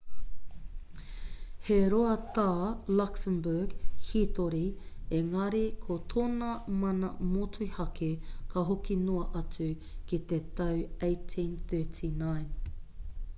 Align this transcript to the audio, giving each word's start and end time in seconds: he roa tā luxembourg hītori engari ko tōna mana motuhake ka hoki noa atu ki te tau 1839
he 1.67 1.75
roa 1.91 2.13
tā 2.37 2.45
luxembourg 3.01 3.75
hītori 4.07 4.61
engari 5.19 5.61
ko 5.83 5.97
tōna 6.15 6.49
mana 6.85 7.11
motuhake 7.37 8.09
ka 8.55 8.65
hoki 8.73 8.97
noa 9.05 9.29
atu 9.45 9.69
ki 10.13 10.21
te 10.33 10.41
tau 10.61 10.83
1839 11.13 12.45